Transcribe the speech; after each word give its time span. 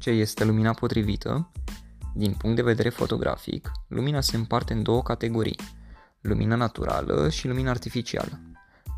Ce 0.00 0.10
este 0.10 0.44
lumina 0.44 0.72
potrivită? 0.72 1.50
Din 2.14 2.32
punct 2.32 2.56
de 2.56 2.62
vedere 2.62 2.88
fotografic, 2.88 3.70
lumina 3.88 4.20
se 4.20 4.36
împarte 4.36 4.72
în 4.72 4.82
două 4.82 5.02
categorii, 5.02 5.58
lumina 6.20 6.54
naturală 6.54 7.28
și 7.28 7.46
lumina 7.46 7.70
artificială. 7.70 8.40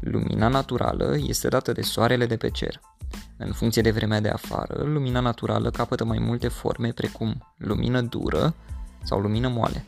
Lumina 0.00 0.48
naturală 0.48 1.16
este 1.26 1.48
dată 1.48 1.72
de 1.72 1.80
soarele 1.80 2.26
de 2.26 2.36
pe 2.36 2.50
cer. 2.50 2.80
În 3.36 3.52
funcție 3.52 3.82
de 3.82 3.90
vremea 3.90 4.20
de 4.20 4.28
afară, 4.28 4.82
lumina 4.84 5.20
naturală 5.20 5.70
capătă 5.70 6.04
mai 6.04 6.18
multe 6.18 6.48
forme 6.48 6.92
precum 6.92 7.54
lumină 7.56 8.00
dură 8.00 8.54
sau 9.02 9.20
lumină 9.20 9.48
moale. 9.48 9.84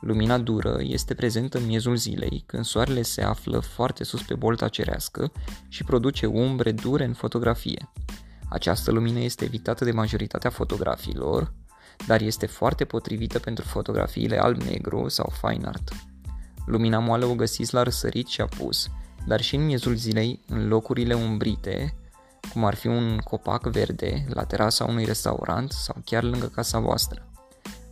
Lumina 0.00 0.38
dură 0.38 0.76
este 0.80 1.14
prezentă 1.14 1.58
în 1.58 1.66
miezul 1.66 1.96
zilei, 1.96 2.42
când 2.46 2.64
soarele 2.64 3.02
se 3.02 3.22
află 3.22 3.58
foarte 3.58 4.04
sus 4.04 4.22
pe 4.22 4.34
bolta 4.34 4.68
cerească 4.68 5.32
și 5.68 5.84
produce 5.84 6.26
umbre 6.26 6.72
dure 6.72 7.04
în 7.04 7.12
fotografie. 7.12 7.88
Această 8.52 8.90
lumină 8.90 9.18
este 9.18 9.44
evitată 9.44 9.84
de 9.84 9.92
majoritatea 9.92 10.50
fotografiilor, 10.50 11.52
dar 12.06 12.20
este 12.20 12.46
foarte 12.46 12.84
potrivită 12.84 13.38
pentru 13.38 13.64
fotografiile 13.64 14.38
alb-negru 14.38 15.08
sau 15.08 15.32
fine 15.40 15.66
art. 15.66 15.92
Lumina 16.66 16.98
moală 16.98 17.24
o 17.24 17.34
găsiți 17.34 17.74
la 17.74 17.82
răsărit 17.82 18.26
și 18.26 18.40
apus, 18.40 18.88
dar 19.26 19.40
și 19.40 19.54
în 19.54 19.64
miezul 19.64 19.94
zilei, 19.94 20.40
în 20.48 20.68
locurile 20.68 21.14
umbrite, 21.14 21.94
cum 22.52 22.64
ar 22.64 22.74
fi 22.74 22.86
un 22.86 23.18
copac 23.18 23.66
verde 23.66 24.24
la 24.28 24.44
terasa 24.44 24.84
unui 24.84 25.04
restaurant 25.04 25.70
sau 25.70 25.96
chiar 26.04 26.22
lângă 26.22 26.46
casa 26.46 26.78
voastră. 26.78 27.26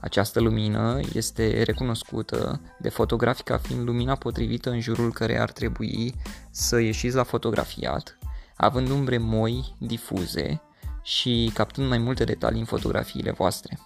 Această 0.01 0.41
lumină 0.41 1.01
este 1.13 1.63
recunoscută 1.63 2.61
de 2.79 2.89
fotografi 2.89 3.43
ca 3.43 3.59
fiind 3.59 3.87
lumina 3.87 4.15
potrivită 4.15 4.71
în 4.71 4.81
jurul 4.81 5.13
care 5.13 5.41
ar 5.41 5.53
trebui 5.53 6.15
să 6.51 6.81
ieșiți 6.81 7.17
la 7.17 7.23
fotografiat, 7.23 8.19
având 8.61 8.89
umbre 8.89 9.19
moi, 9.19 9.77
difuze 9.79 10.63
și 11.03 11.51
captând 11.55 11.89
mai 11.89 11.99
multe 11.99 12.25
detalii 12.25 12.59
în 12.59 12.65
fotografiile 12.65 13.31
voastre. 13.31 13.79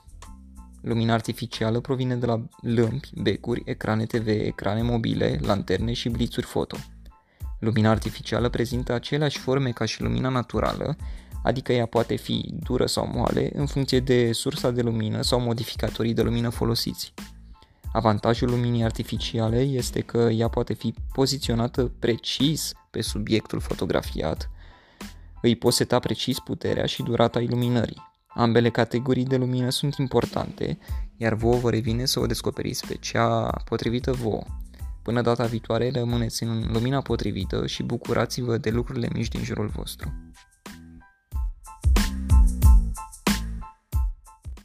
Lumina 0.81 1.13
artificială 1.13 1.81
provine 1.81 2.17
de 2.17 2.27
la 2.27 2.43
lămpi, 2.61 3.11
becuri, 3.15 3.63
ecrane 3.65 4.05
TV, 4.05 4.27
ecrane 4.27 4.83
mobile, 4.83 5.39
lanterne 5.43 5.93
și 5.93 6.09
blițuri 6.09 6.47
foto. 6.47 6.77
Lumina 7.59 7.91
artificială 7.91 8.49
prezintă 8.49 8.93
aceleași 8.93 9.39
forme 9.39 9.71
ca 9.71 9.85
și 9.85 10.03
lumina 10.03 10.29
naturală, 10.29 10.97
adică 11.43 11.73
ea 11.73 11.87
poate 11.87 12.17
fi 12.17 12.55
dură 12.63 12.87
sau 12.87 13.11
moale 13.15 13.51
în 13.55 13.67
funcție 13.67 14.01
de 14.01 14.33
sursa 14.33 14.71
de 14.71 14.83
lumină 14.83 15.23
sau 15.23 15.41
modificatorii 15.41 16.15
de 16.15 16.23
lumină 16.23 16.49
folosiți. 16.49 17.15
Avantajul 17.93 18.51
luminii 18.51 18.85
artificiale 18.85 19.61
este 19.61 20.01
că 20.01 20.19
ea 20.19 20.49
poate 20.49 20.73
fi 20.73 20.95
poziționată 21.13 21.93
precis 21.99 22.73
pe 22.91 23.01
subiectul 23.01 23.61
fotografiat, 23.61 24.51
îi 25.47 25.57
poți 25.57 25.77
seta 25.77 25.99
precis 25.99 26.39
puterea 26.39 26.87
și 26.87 27.03
durata 27.03 27.41
iluminării. 27.41 28.13
Ambele 28.27 28.71
categorii 28.71 29.25
de 29.25 29.37
lumină 29.37 29.71
sunt 29.71 29.95
importante, 29.95 30.79
iar 31.17 31.35
vouă 31.35 31.57
vă 31.57 31.71
revine 31.71 32.05
să 32.05 32.21
o 32.21 32.27
descoperiți 32.27 32.87
pe 32.87 32.95
cea 32.95 33.51
potrivită 33.65 34.13
vouă. 34.13 34.43
Până 35.03 35.23
data 35.23 35.45
viitoare, 35.45 35.91
rămâneți 35.91 36.43
în 36.43 36.73
lumina 36.73 37.01
potrivită 37.01 37.67
și 37.67 37.83
bucurați-vă 37.83 38.57
de 38.57 38.71
lucrurile 38.71 39.09
mici 39.13 39.29
din 39.29 39.43
jurul 39.43 39.67
vostru. 39.67 40.13